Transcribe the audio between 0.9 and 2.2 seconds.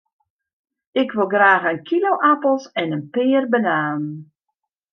Ik wol graach in kilo